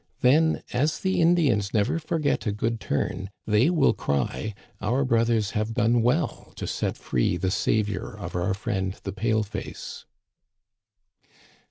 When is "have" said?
5.51-5.75